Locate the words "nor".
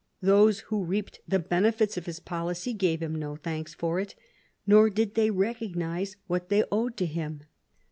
4.65-4.89